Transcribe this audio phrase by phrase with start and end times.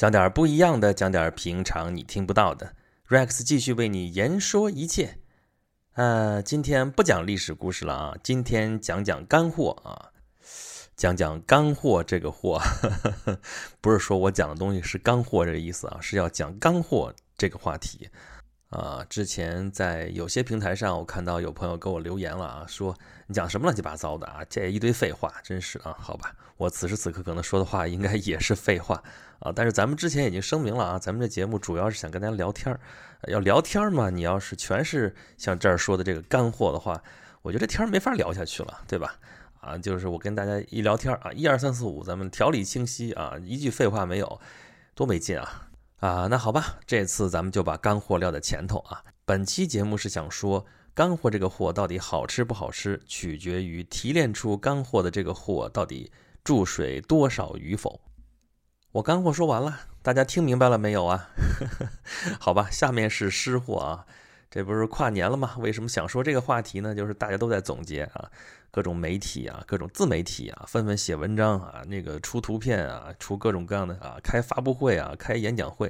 [0.00, 2.74] 讲点不一样的，讲点平常你听不到的。
[3.10, 5.18] Rex 继续为你言说一切。
[5.92, 10.08] 呃，今天不讲历史故事了啊，今天讲讲干货啊，
[10.96, 12.58] 讲讲干货这个货，
[13.82, 18.08] 不是说我讲的东西是干货这个意思啊，是要讲干货这个话题。
[18.70, 22.96] 啊，之前在有些平台上，我看到有朋友给我留言了啊，说
[23.26, 29.02] 你讲什么乱七八糟的啊，这一堆废话，真是啊，好吧，我此时此刻可能说的话应该也是废话
[29.40, 32.80] 啊，但是咱们之前已经声明了啊，咱们这节目主要是想跟大家聊天儿，
[33.28, 37.02] 要聊天儿嘛，你要是全是像这儿说的这个干货的话，
[37.42, 39.14] 我觉得这天儿没法聊下去了，对吧？
[39.60, 44.40] 啊，就是我跟大家一聊天儿啊，一二三四五，咱们条理清晰啊，一句废话没有，
[44.94, 45.68] 多没劲啊！
[46.00, 49.02] 啊，那好吧，这次咱们就把干货撂在前头啊。
[49.26, 56.10] 本期节目是想说，干货这个货到底好吃不好吃，取决于提炼出干货的这个货到底
[56.42, 58.00] 注水多少与否。
[58.92, 61.28] 我干货说完了，大家听明白了没有啊？
[62.40, 64.04] 好吧，下面是湿货啊。
[64.50, 65.54] 这不是跨年了吗？
[65.58, 66.92] 为什么想说这个话题呢？
[66.92, 68.28] 就是大家都在总结啊，
[68.72, 75.86] 各种媒体啊，各种自媒体啊，纷纷写文章啊，那个出图片啊，出各种各样的啊，开发布会啊，开演讲会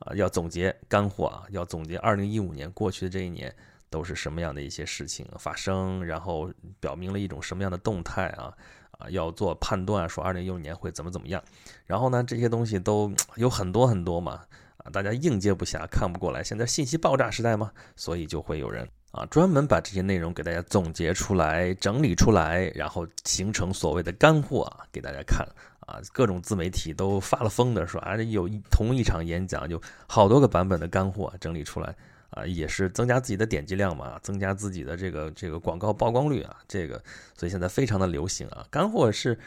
[0.00, 3.54] 啊，要总结干货啊，要总结二零一五年过去的这一年
[3.88, 8.52] 都是什么样的一些事情发生，然后表明了一种什么样的动态啊
[8.98, 11.42] 啊，要做判断，说二零一五年会怎么怎么样。
[11.86, 14.40] 然后呢，这些东西都有很多很多嘛。
[14.78, 16.44] 啊，大家应接不暇，看不过来。
[16.44, 25.46] 现在信息爆炸时代嘛，所以就会有人啊，专门把这些内容给大家总结出来、整理出来，然后形成所谓的干货啊，给大家看
[25.80, 26.00] 啊。
[26.12, 31.96] 各种自媒体都发了疯的说啊，有一同一场演讲就好多个版本的干货整理出来
[32.34, 36.56] 啊，也是增加自己的点击量嘛，增加自己的这个这个广告曝光率啊。
[36.68, 37.02] 这个
[37.36, 39.38] 所以现在非常的流行啊，干货是。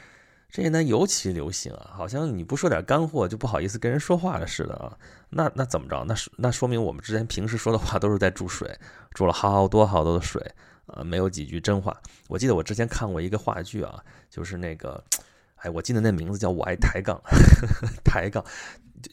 [0.49, 4.97] 这些年尤其流行啊，好像你不说点干货就不好意思跟人说话了似的啊。
[5.31, 6.05] 那那怎么着？
[6.05, 8.73] 那那说明我们之前平时说的话都是在注水，
[9.11, 10.41] 注了好多好多的水
[10.85, 12.01] 啊，没有几句真话。
[12.29, 15.03] 我记得我之前看过一个话剧啊，就是那个，
[15.57, 17.21] 哎，我记得那名字叫《我爱抬杠》，
[18.05, 18.41] 抬杠，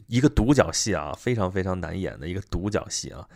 [0.07, 3.29] 一个独角戏啊，非常非常难演的一个独角戏啊，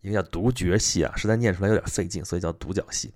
[0.00, 3.12] 一个叫独角戏啊，实在念出来有点费劲，所以叫独角戏。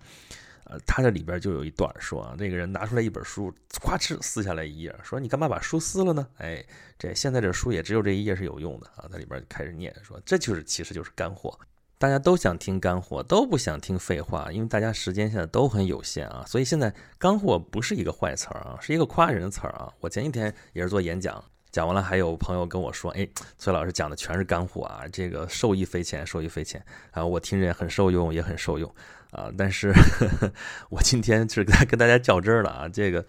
[0.64, 6.24] 呃，他这里边就有一段说啊，那个人拿出来一本书，咵哧撕下来一页，说你干嘛把书撕了呢？
[6.36, 6.64] 哎，
[6.96, 9.08] 这现在这书也只有这一页是有用的啊。
[9.10, 11.58] 在里边开始念说，这就是其实就是干货，
[11.98, 16.44] 大家都想听干货，都不想听废话，因为大家时间现在都很有限啊。
[16.46, 19.92] 所以现在干货不是一个坏词儿啊，是一个夸人的词儿啊。
[19.98, 28.92] 我前几天也是做演讲，讲完了还有朋友跟我说，哎，崔老师讲的全是干货啊，这个受益匪浅，受益匪浅啊，我听着也很受用，也很受用。
[29.30, 29.92] 啊，但是
[30.90, 33.24] 我今天是跟跟大家较真儿了啊，这个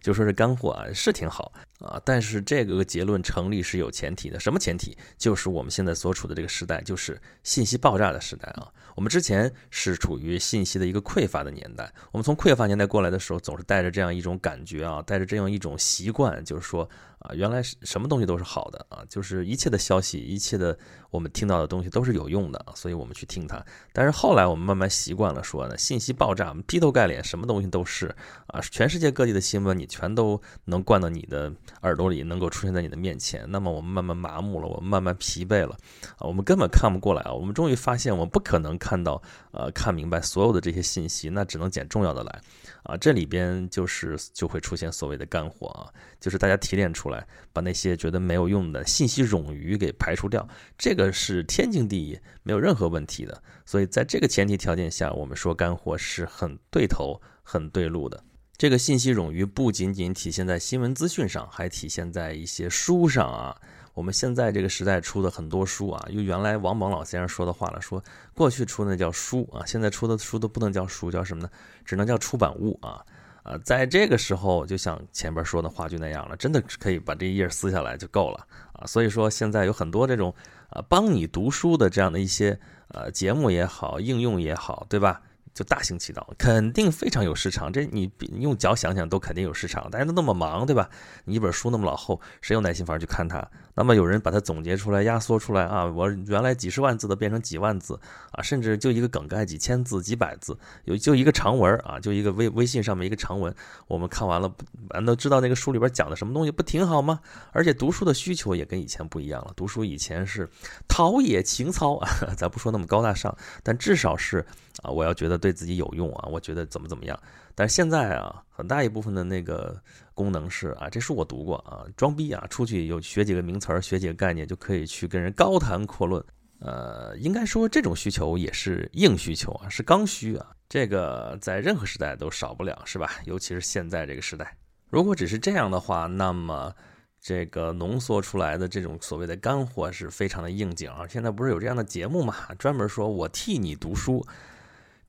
[0.00, 4.98] 就说是干货啊，是挺好啊，但是这个结论成立是有前提的，什么前提？
[5.16, 8.66] 就是我们现在所处的这个时代，就是信息爆炸的时代啊。
[8.96, 16.88] 我们之前是处于信息的一个匮乏的年代，我们从匮乏年代过来的时候，总是带着这样一种感觉啊，带着这样一种习惯，就是说
[17.24, 20.76] 啊，原来是什么东西都是好的啊，就是一切的消息，一切的
[21.10, 23.64] 我们听到的东西都是有用的啊，所以我们去听它。
[23.92, 25.44] 但是后来我们慢慢习惯了。
[25.44, 28.14] 说呢，信息爆炸，劈头盖脸，什么东西都是
[28.46, 31.52] 啊，全世界各地的新闻你全都能灌到你的
[31.82, 33.44] 耳朵里，能够出现在你的面前。
[33.50, 35.76] 那么我们慢慢麻木了，我们慢慢疲惫了
[36.16, 37.32] 啊，我们根本看不过来啊。
[37.34, 42.40] 我们终于发现，我们不可能看到呃看明白所有的这些信息，那只能捡重要的来
[42.84, 42.96] 啊。
[42.96, 47.13] 这里边就是就会出现所谓的干货啊，就是大家提炼出来，
[47.52, 50.48] 把那些觉得没有用的信息冗余给排除掉，
[50.78, 53.42] 这个是天经地义，没有任何问题的。
[53.66, 55.34] 所以在这个前提条件下，我们。
[55.34, 58.22] 说干货是很对头、很对路的。
[58.56, 63.60] 这个信息冗余不仅仅体现在新闻资讯上，还体现在一些书上啊。
[63.94, 68.02] 我们现在这个时代出的很多书啊，用原来王蒙老先生说的话了，说
[68.32, 71.50] 过去出那叫书啊，现在出的书都不能叫书，叫什么呢？
[71.84, 73.04] 只能叫出版物啊。
[73.44, 78.86] 啊，在这个时候，就像前边说的话剧那样了，真的可以把这一页撕下来就够了啊。
[78.86, 80.34] 所以说，现在有很多这种
[80.70, 82.58] 啊帮你读书的这样的一些
[82.88, 85.20] 呃节目也好，应用也好，对吧？
[85.54, 87.72] 就大行其道，肯定非常有市场。
[87.72, 88.10] 这你
[88.40, 89.88] 用脚想想都肯定有市场。
[89.88, 90.90] 大家都那么忙，对吧？
[91.24, 93.48] 你一本书那么老厚，谁有耐心法去看它？
[93.76, 97.98] 那么有人把它总结出来、压缩出来啊，我原来几十万字的变成几万字
[98.32, 103.54] 啊，甚至就一个梗概几千字、几百字，有就一个长文啊，就一个微微信上面一个长文，
[103.86, 104.52] 我们看完了，
[104.90, 107.20] 咱都知道那个书里边讲的什么东西，不挺好吗？
[107.52, 109.52] 而且读书的需求也跟以前不一样了。
[109.54, 110.48] 读书以前是
[110.88, 114.44] 陶冶情操啊， 咱不说那么高大上，但至少是
[114.82, 115.38] 啊，我要觉得。
[115.38, 117.20] 对自己有用啊，我觉得怎么怎么样。
[117.54, 119.78] 但是现在啊，很大一部分的那个
[120.14, 126.24] 功能是啊，这书我读过啊，装逼啊，出去有学几个名词儿，学几个概念就可以去跟人高谈阔论。
[126.60, 130.46] 呃，应该说这种需求也是硬需求啊，是刚需啊。
[130.68, 133.10] 这个在任何时代都少不了，是吧？
[133.26, 134.56] 尤其是现在这个时代，
[134.88, 136.74] 如果只是这样的话，那么
[137.20, 141.06] 这个浓缩出来的这种所谓的干货是非常的应景啊。
[141.06, 144.24] 现在不是有这样的节目嘛，专门说我替你读书，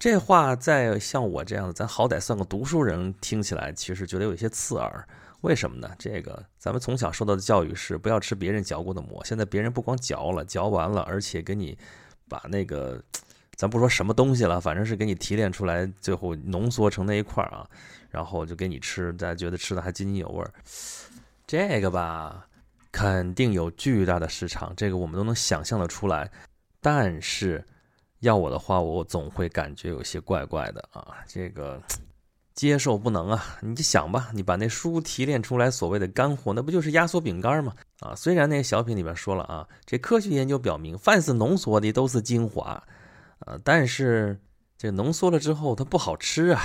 [0.06, 5.04] 这话在像我这样的，咱好歹算个读书人，听起来其实觉得有些刺耳。
[5.42, 5.90] 为什么呢？
[5.98, 9.26] 这个咱们从小受到的教育是不要吃别人嚼过的馍。
[9.26, 11.76] 现在别人不光嚼了，嚼完了，而且给你
[12.30, 13.04] 把那个，
[13.56, 17.68] 咱不说什么东西了，反正是给你提炼出来，最后浓缩成那一块儿啊，
[18.12, 20.54] 然后就给你吃，大家觉得吃的还津津有味儿。
[21.48, 22.46] 这个吧，
[22.92, 26.30] 肯定有巨大的市场，这个我们都能想象的出来。
[26.80, 27.66] 但是
[28.20, 31.82] 要我的话，我总会感觉有些怪怪的啊，这个。
[32.56, 33.58] 接受不能啊！
[33.60, 37.74] 你就想吧，你把那书提炼出来所谓的干货，那不就是压缩饼干吗？
[38.00, 42.82] 啊，虽然那个小品里边说了啊，这科学研究表明，凡是浓缩的都是精华，
[43.40, 44.40] 啊，但是
[44.78, 46.62] 这浓缩了之后它不好吃啊！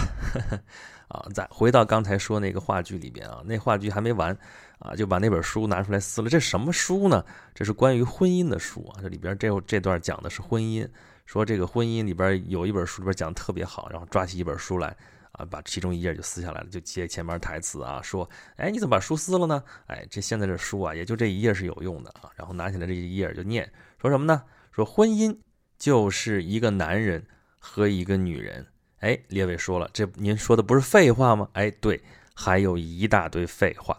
[1.10, 4.30] 啊，再回到刚才说那个话剧里边啊，那话剧还没完
[4.78, 6.30] 啊，就把那本书拿出来撕了。
[6.30, 7.24] 这什么书呢？
[7.52, 9.02] 这是关于婚姻的书啊！
[9.02, 10.88] 这里边这这段讲的是婚姻，
[11.30, 14.96] 说这个婚姻里边有一本书里边讲的特别好，然后抓起一本书来。
[15.30, 19.62] 啊，把其中一页就撕下来了，就接前面台词啊，说，哎，你怎么把书撕了呢？
[19.86, 22.28] 哎，这现在这书啊，也就这一页是有用的啊。
[22.34, 23.72] 然后拿起来这一页就念，
[24.02, 24.42] 说什么呢？
[24.72, 25.38] 说婚姻
[25.78, 27.24] 就是一个男人
[27.60, 28.66] 和一个女人。
[28.98, 31.48] 哎，列位说了，这您说的不是废话吗？
[31.52, 32.02] 哎，对，
[32.34, 33.96] 还有一大堆废话。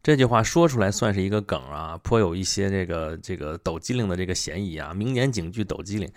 [0.00, 6.08] 这句话说出来算是一个梗啊，颇有一些这个这个抖机灵的这个嫌疑啊，名言警句抖机灵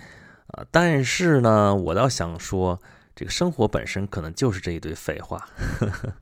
[0.55, 0.65] 啊。
[0.71, 2.81] 但是呢，我倒想说。
[3.17, 5.37] 这个生活本身可能就是这一堆废话，
[5.79, 6.13] 呵 呵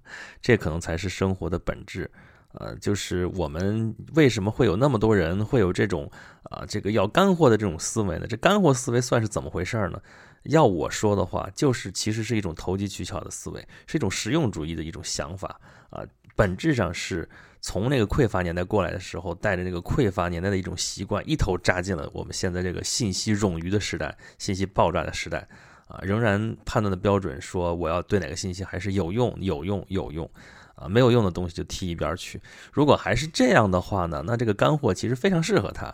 [0.44, 2.08] 这可能才是生活的本质。
[2.52, 6.08] 呃，就是我们为什么会有那么多人会有这种
[6.52, 8.28] 啊，这个要干货的这种思维呢？
[8.28, 10.00] 这干货思维算是怎么回事呢？
[10.44, 15.60] 要我说的话，就是其实是一种投机取巧的思维，是一种实用主义的一种想法
[15.90, 16.04] 啊。
[16.36, 17.28] 本质上是
[17.64, 25.48] 从那个匮乏年代过来的时候，带着那个匮乏年代的一种习惯，一头扎进了我们现在这个信息冗余的时代、信息爆炸的时代。
[25.90, 30.28] 啊，仍然判断的标准说我要对哪个信息还是有用、有用、有用，
[30.76, 32.42] 啊，没有用的东西就踢一边去。
[32.72, 35.94] 如果还是这样的话呢，那这个干货其实非常适合他，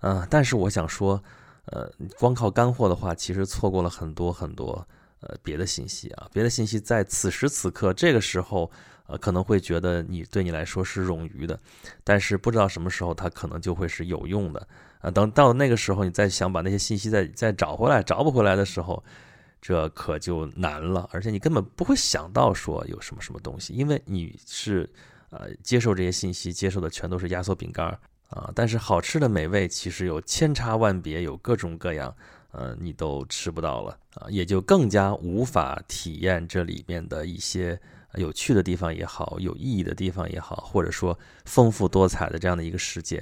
[0.00, 1.22] 嗯，但是我想说，
[1.66, 4.88] 呃，光靠干货的话，其实错过了很多很多
[5.20, 8.70] 呃别的信息啊，别的信息在此时此刻这个时候，
[9.06, 11.58] 呃，可能会觉得你对你来说是冗余的，
[12.04, 14.68] 但是不知道什么时候它可能就会是有用的，
[15.00, 19.02] 啊，等到那个时候你再想把那些信息再再找回来，找不回来的时候。
[19.58, 24.88] 这可就难了，而且你根本不会想到说有什么什么东西，因为你是
[25.30, 27.86] 呃接受这些信息，接受的全都是压缩饼干
[28.28, 28.52] 啊。
[28.54, 32.14] 但是好吃的美味其实有千差万别，有各种各样，
[32.56, 37.78] 呃，你都吃不到了啊，也就更加无法体验这里面的一些
[38.14, 43.18] 有趣的地方也好，有意义的地方也好，或者说丰富多彩的这样的一个世界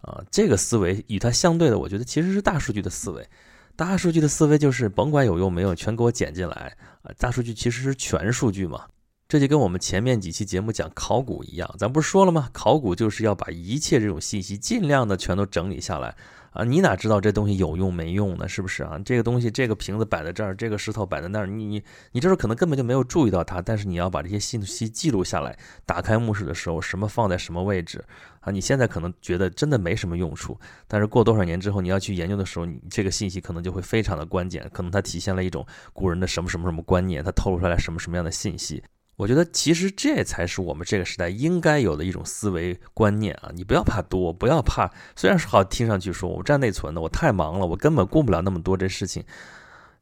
[0.00, 0.24] 啊。
[0.30, 3.28] 这个思维与它相对的，我觉得其实是大数据的思维。
[3.76, 7.12] 大数据的思维就是甭管有用没有，全给我捡进来啊！
[7.18, 8.86] 大数据其实是全数据嘛，
[9.28, 12.48] 这就跟我们前面几期节目讲考古一样，咱不是说了吗？
[12.54, 16.16] 考古就是要把一切这种信息尽量的全都整理下来。
[16.58, 18.48] 啊，你哪知道这东西有用没用呢？
[18.48, 18.98] 是不是啊？
[19.04, 25.56] 这个东西，这个瓶子摆在这儿，这个石头摆在那儿，你你你这时候可能根本就没有注意到它，但是你要把这些信息记录下来。
[25.86, 28.04] 打开墓室的时候，什么放在什么位置
[28.40, 28.50] 啊？
[28.50, 38.82] 你现在可能觉得真的没什么用处，但是过多少年之后，你要去研究的时候，你这个信息可能就会非常的关键，可能它体现了一种古人的什么什么什么观念，它透露出来什么什么样的信息。
[39.18, 43.50] 我觉得其实这才是我们这个时代应该有的一种思维观念啊！
[43.52, 44.88] 你不要怕多，不要怕。
[45.16, 49.24] 虽然是好听上去说，我占内存的，我太忙了，我根本顾不了那么多这事情。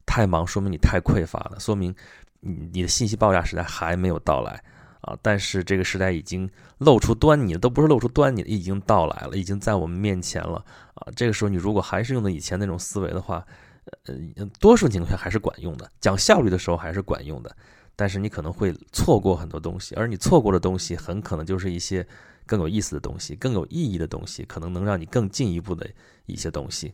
[0.05, 1.95] 太忙说明你太匮乏了，说明
[2.41, 4.63] 你你的信息爆炸时代还没有到来
[5.01, 5.17] 啊！
[5.23, 6.47] 但是这个时代已经
[6.77, 11.09] 露出端倪，都不是露出端倪，已经到来了，已经在我们面前了啊！
[11.15, 13.43] 这个时候你如果还是用的以前那种思维的话，
[14.05, 17.57] 呃，多数情况下还是管用的，讲效率的时候还是管用的。
[17.97, 22.07] 但是你可能会错过很多东西，而你错过的东西很可能就是一些
[22.45, 25.85] 更有意思的东西、更有意义的东西，可能能让你更进一步的
[26.27, 26.93] 一些东西。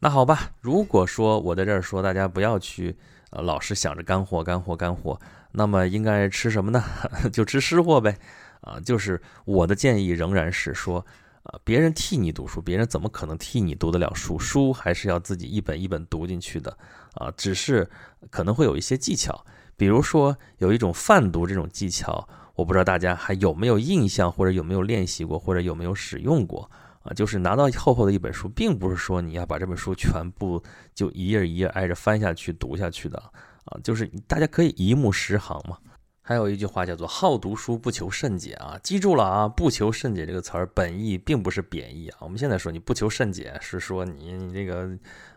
[0.00, 2.96] 那好吧，如果说我在这儿说大家不要去
[3.30, 5.18] 呃老是想着干货、干货、干货，
[5.52, 6.82] 那么应该吃什么呢？
[7.32, 8.18] 就吃湿货呗。
[8.62, 10.98] 啊，就是我的建议仍然是说，
[11.44, 14.38] 啊，别人替你读书，别人怎么可能替你读得了书？
[14.38, 16.76] 书还是要自己一本一本读进去的
[17.14, 17.32] 啊。
[17.38, 17.88] 只是
[18.28, 19.44] 可能会有一些技巧，
[19.80, 26.70] 比如说有一种泛读这种技巧，我不知道大家还有没有印象，或者有没有练习过，或者有没有使用过
[27.02, 27.14] 啊？
[27.14, 30.62] 就是拿到厚厚的一本书，并不是说你要把这本书全部
[30.94, 33.18] 就一页一页挨着翻下去读下去的
[33.64, 35.78] 啊，就是大家可以一目十行嘛。
[36.20, 42.18] 还有一句话叫做“好读书不求甚解”啊，记住了啊，“不求甚解”这个词儿本意并不是贬义啊。
[42.20, 44.90] 我们现在说你不求甚解，是说你你这个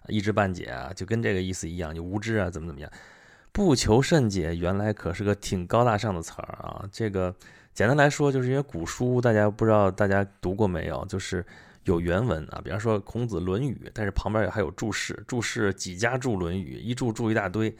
[0.10, 2.92] 一知半解啊，就跟这个意思一样，你无知啊，怎么怎么样？
[3.54, 6.84] 不求甚解原来可是个挺高大上的词儿啊。
[6.92, 7.34] 这个
[7.74, 11.46] 简单来说，就是因为古书大家不知道大家读过没有，就是
[11.84, 17.74] 有原文啊，比方说孔子《论语》，但是旁边还有注释，注释几家注《论语》，一注注一大堆。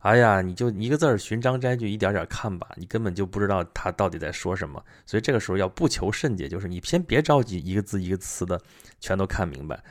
[0.00, 4.82] 哎呀，你就一个字儿寻章摘句，一点点看吧，你根本就不知道他到底在说什么。
[5.04, 8.60] 所以这个时候要不求甚解，就是你先别着急一个字一个词的
[9.00, 9.82] 全都看明白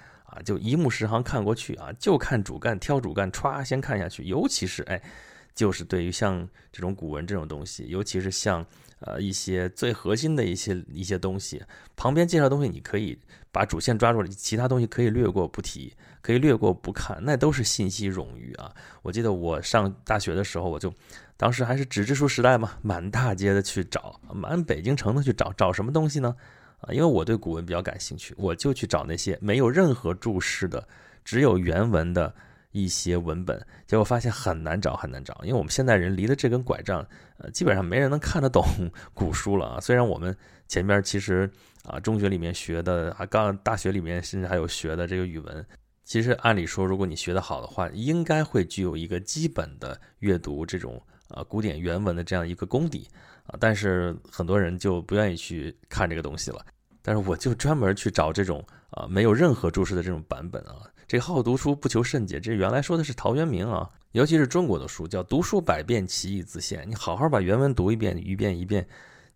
[0.43, 4.23] 就一目十行看过去啊，就看主干，挑主干，歘先看下去。
[4.23, 5.01] 尤其是哎，
[5.53, 8.65] 就是对于像这种古文这种东西，尤其是像
[8.99, 11.63] 呃一些最核心的一些一些东西，
[11.95, 13.17] 旁边介绍东西你可以
[13.51, 15.93] 把主线抓住了，其他东西可以略过不提。
[16.19, 18.75] 可以略过不看，那都是信息冗余啊！
[19.01, 20.93] 我记得我上大学的时候，我就
[21.37, 26.35] 当时还是纸质书时代嘛，满大街的去找，满北京城的去找，找什么东西呢？
[26.79, 30.87] 啊，因为我对古文比较感兴趣，我就去找那些没有任何注释的，
[31.25, 32.33] 只有原文的
[32.71, 33.59] 一些文本。
[33.85, 37.03] 结果发现很难找，很难找，因为我们现代人离了这根拐杖，
[37.37, 38.63] 呃，基本上没人能看得懂
[39.13, 39.79] 古书了啊。
[39.79, 40.35] 虽然我们
[40.67, 41.49] 前边其实
[41.83, 45.65] 啊，中学里面学的，啊，刚大学里面甚至还有学的这个语文。
[46.03, 53.09] 其实按理说，如果你学得好的话，应该会具有一个基本的阅读这种呃古典原文的这样一个功底
[53.47, 53.57] 啊。
[53.59, 56.65] 但是很多人就不愿意去看这个东西了。
[57.01, 60.75] 但是我就专门去找这种啊没有任何注释的这种版本啊。
[61.07, 63.89] 这个好读书不求甚解，这原来说的是陶渊明啊。
[64.11, 66.85] 尤其是中国的书叫读书百遍，其义自现。
[66.89, 68.87] 你好好把原文读一遍，一遍一遍。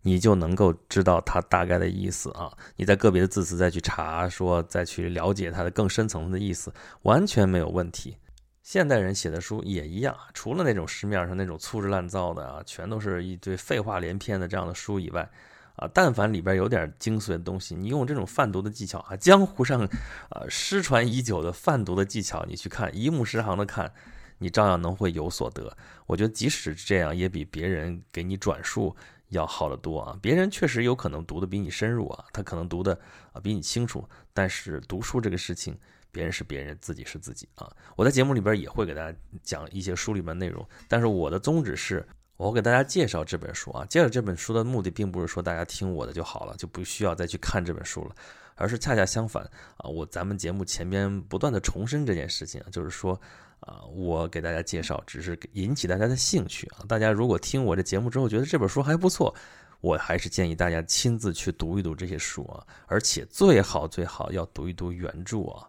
[0.04, 2.50] 你就能够知道它大概的意思啊！
[2.74, 8.16] 你在个别的字词再去查，说再去了解它的更深层次的意思，完全没有问题。
[8.62, 15.28] 现代人写的书也一样，除了那种市面上那种粗制滥造的啊，全都是一堆废话连篇的这样的书以外，
[15.76, 19.82] 啊，但凡里边有点精髓的东西，你用这种泛读的技巧啊，江湖上
[20.28, 23.92] 啊失传已久的泛读的技巧，你去看一目十行的看，
[24.38, 25.76] 你照样能会有所得。
[26.06, 28.96] 我觉得即使这样，也比别人给你转述。
[29.32, 30.18] 要好得多啊！
[30.20, 32.92] 别人确实有可能读的比你深入啊，他可能读的
[33.32, 34.06] 啊比你清楚。
[34.34, 35.74] 但是读书这个事情，
[36.12, 37.68] 别人是别人，自己是自己啊。
[37.96, 43.84] 我在节目里边也会给大家讲一些书里面内容，但是我的宗旨是，我给大家介绍这本书啊。
[43.86, 48.14] 介绍这本书的目的，并不是说大家听我的就好了，就不需要再去看这本书了，
[48.54, 49.42] 而是恰恰相反
[49.78, 49.88] 啊。
[49.88, 53.20] 我咱们节目前边不断的重申这件事情啊，就是说。
[53.64, 56.82] 啊，我给大家介绍，只是引起大家的兴趣啊。
[56.88, 59.32] 大家如果听我这节目之后觉得这本书还不错，
[59.80, 62.66] 我还是建议大家亲自去读一读这些书啊。
[62.88, 65.68] 而且最好最好要读一读原著啊。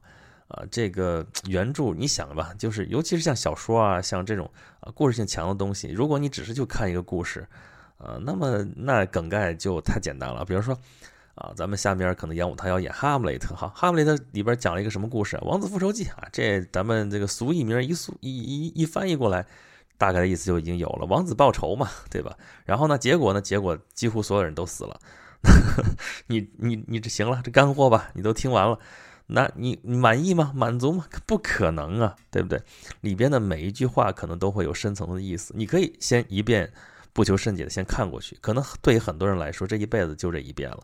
[0.53, 7.47] 啊，这个原著你想吧，就是尤其是像小说啊，像这种啊故事性强的东西，如果你只是就看一个故事，
[7.97, 10.43] 呃，那么那梗概就太简单了。
[10.45, 10.77] 比如说。
[11.35, 15.35] 啊，咱们下边可能演武他要演《哈姆雷特》哈，《哈姆雷特》里边讲了一个什么故事？
[15.43, 19.43] 《王子复仇记》啊，这咱们这个俗译名一俗一一一翻译过来，
[19.97, 22.37] 大概的意思就已经有了，王子报仇嘛，对吧？
[22.65, 24.99] 然后呢，结果呢，结果几乎所有人都死了。
[26.27, 28.77] 你你你这行了，这干货吧，你都听完了，
[29.27, 30.51] 那你满意吗？
[30.53, 31.05] 满足吗？
[31.25, 32.61] 不可能啊，对不对？
[33.01, 36.71] 里边的每一句话可能都会有深层的意思，你可以先一遍
[37.13, 40.83] 不求甚解的先看过去，可能对于很多人来说，这一辈子就这一遍了。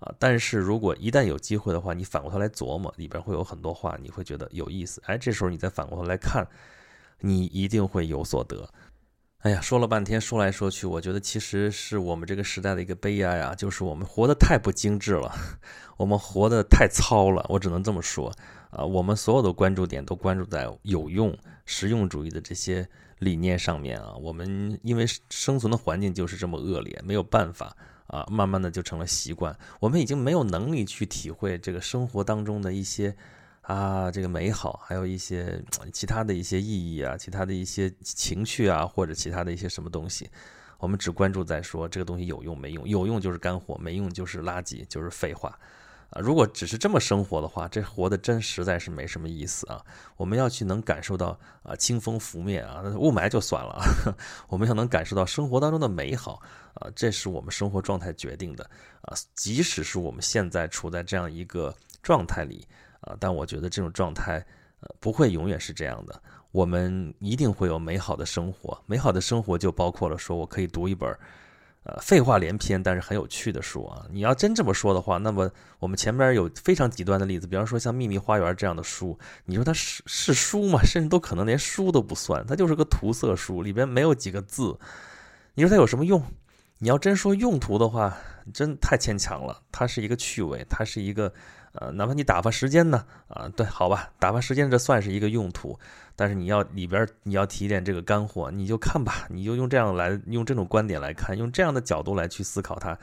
[0.00, 5.02] 啊，但是如果一旦有机会的话，你反过头来琢磨，里边会有很多话，你会觉得有意思。
[5.06, 6.46] 哎，这时候你再反过头来看，
[7.20, 8.68] 你一定会有所得。
[9.44, 15.30] 哎呀，说了半天，说来说去，我觉得其实是我们这个时代的一个悲哀啊，就是我们活得太不精致了，
[15.98, 17.44] 我们活得太糙了。
[17.50, 18.32] 我只能这么说
[18.70, 21.36] 啊，我们所有的关注点都关注在有用、
[21.66, 24.14] 实用主义的这些理念上面啊。
[24.14, 27.76] 我们因为生存的环境就是这么恶劣，没有办法。
[28.06, 33.16] 啊，慢慢的就成了习惯，我们已经没有能力去体会这个生活当中的一些
[33.64, 40.28] 啊，这个美好，还有一些其他的一些意义啊，其他的一些情绪啊，或者其他的一些什么东西，
[40.78, 45.58] 我们只关注在说这个东西有用没用，有用就是干货，没用就是垃圾，就是废话，
[46.10, 49.82] 啊，如果只是这么生活的话，这活的真实在是没什么意思啊。
[50.18, 53.82] 我们要去能感受到啊清风拂面啊，雾霾就算了，
[54.48, 56.38] 我们要能感受到生活当中的美好
[56.74, 58.68] 啊，这是我们生活状态决定的
[59.00, 59.16] 啊。
[59.34, 62.68] 即使是我们现在处在这样一个状态里
[63.04, 64.44] 啊，但我觉得这种状态
[64.80, 66.22] 呃不会永远是这样的。
[66.52, 71.16] 我们一定会有美好的生活，美好的生活就包括了说我可以读一本。
[71.86, 74.06] 呃，废话连篇，但是很有趣的书啊！
[74.10, 80.80] 你要真这么说的话，那么我们前边有非常极端的例子，比方说像《秘密花园》这样的书，你说它是是书吗？
[80.82, 84.78] 甚至都可能连书都不算，它就是个涂色书，里边没有几个字。
[85.52, 86.22] 你说它有什么用？
[86.78, 88.16] 你要真说用途的话，
[88.54, 89.60] 真太牵强了。
[89.70, 91.30] 它是一个趣味，它是一个。
[91.76, 93.04] 呃，哪怕你打发时间呢？
[93.26, 95.76] 啊，对，好吧，打发时间这算是一个用途，
[96.14, 102.96] 但是你要里边你要提炼这个干货，你就看吧，你就用这样来用这种观点来看，用这样的角度来去思考它，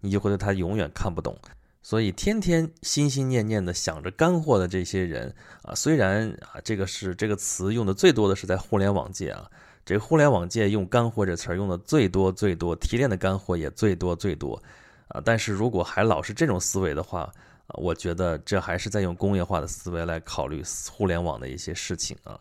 [0.00, 1.34] 你就会对它永远看不懂。
[1.80, 9.50] 所以天天心心念念的想着干货的这些人啊，虽然啊这个是这个词用的最多的是在互联网界啊，
[9.86, 14.62] 这个互联网界用干货这词儿用的最多最多，提炼的干货也最多最多
[15.06, 17.32] 啊，但是如果还老是这种思维的话。
[17.74, 22.40] 我觉得这还是在用工业化的思维来考虑互联网的一些事情啊。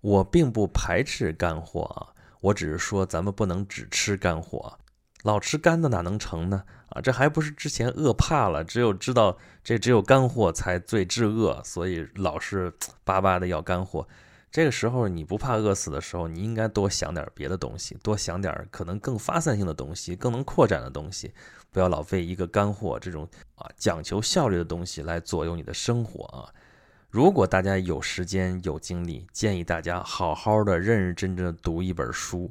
[0.00, 4.78] 我并不排斥干货啊，我只是说咱们不能只吃干货，
[5.22, 6.62] 老吃干的哪能成呢？
[6.90, 12.72] 啊，这还不是之前饿怕了，只有知道这只有干货才最治饿，所以老是
[13.04, 14.06] 巴巴的要干货。
[14.50, 21.32] 这个时候你不怕饿死的时候，你应该多想点别的东西，多想点可能更发散性的东西，更能扩展的东西。
[21.70, 26.48] 不要老为一个干货这种啊讲求效率的东西来左右你的生活啊！
[27.10, 32.50] 如果大家有时间有精力，建议大家好好的认认真真的读一本书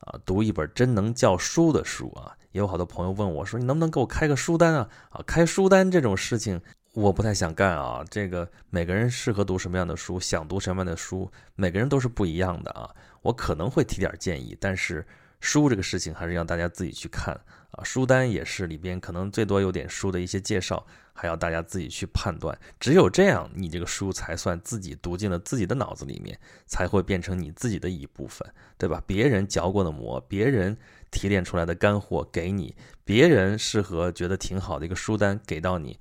[0.00, 2.36] 啊，读一本真能叫书的书啊！
[2.52, 6.60] 也有好多朋友问我说：“你能不能给我开个书单啊？”啊，开书单这种事情
[6.98, 8.04] 我不太想干啊。
[8.10, 12.90] 这个每个人适合读什么样的书，想读什么样的书，每个人都是不一样的啊。
[13.22, 15.06] 我可能会提点建议，但是。
[15.40, 17.32] 书这个事情还是让大家自己去看
[17.70, 22.58] 啊，书单也是里边可能最多有点书的一些介绍，还要大家自己去判断。
[22.80, 26.36] 只有这样，你这个书才算自己读进了自己的脑子里面，
[26.66, 29.00] 才会变成你自己的一部分，对吧？
[29.06, 30.76] 别人嚼过的馍，别人
[31.12, 32.74] 提炼出来的干货给你，
[33.04, 36.00] 别人适合觉得挺好的一个书单给到你，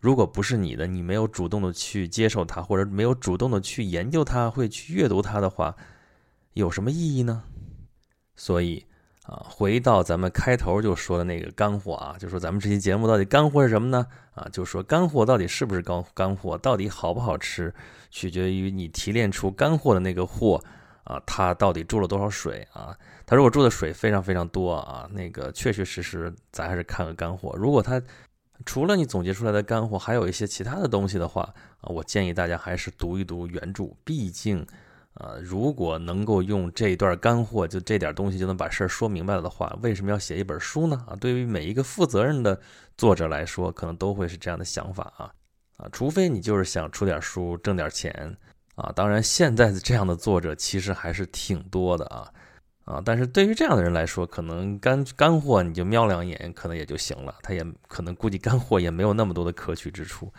[0.00, 5.76] 如果不是你的，你没有主动的去接受它，或者没有主动的去研究它，会去阅读它的话，
[6.54, 7.42] 有什么意义呢？
[8.34, 8.86] 所以
[9.24, 14.06] 啊，回到咱们开头就说的那个干货啊，就说咱们这期节目到底干货是什么呢？
[14.32, 17.72] 啊，就说干货到底是不是干干货，到底好不好吃，
[18.10, 20.64] 取决于你提炼出干货的那个货
[21.04, 22.96] 啊，它到底注了多少水啊？
[23.26, 27.54] 它如果注的水非常非常多啊，那个确确实实咱还是看个干货。
[27.56, 28.00] 如果它
[28.64, 31.42] 除了你总结出来的干货，还有一些其他的东西的话
[31.80, 34.66] 啊，我建议大家还是读一读原著，毕竟。
[35.14, 41.04] 呃，如果能够用这一段干货，就这点东西就能把事儿说明白了的话，为什么要写一本书呢？
[41.08, 42.58] 啊，对于每一个负责任的
[42.96, 45.34] 作者来说，可能都会是这样的想法啊
[45.78, 48.34] 啊，除非你就是想出点书挣点钱
[48.76, 48.92] 啊。
[48.94, 52.32] 当然，现在的这样的作者其实还是挺多的啊
[52.90, 57.36] 啊，但是对于这样的人来说，可能干干货你就瞄两眼，可能也就行了。
[57.40, 60.32] 他也可能估计干货也没有那么多的可取之处。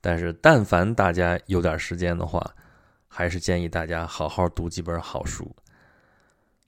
[0.00, 2.54] 但是，但凡大家有点时间的话，
[3.08, 5.56] 还是建议大家好好读几本好书，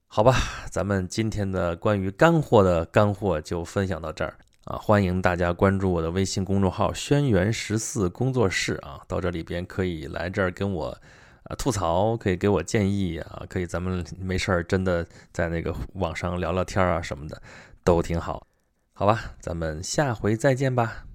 [0.07, 0.35] 好吧？
[0.71, 4.79] 咱们今天的关于干货的干货就分享到这儿啊！
[4.79, 10.99] 欢迎大家关注我的微信公众号“轩辕十四工作室”啊，到这里边可以来这儿跟我
[11.51, 17.43] 啊吐槽，可以给我建议啊，可以咱们没事儿真的在那个网上聊聊天啊什么的，
[17.83, 18.47] 都挺好，
[18.93, 19.33] 好吧？
[19.41, 21.10] 咱们下回再见吧。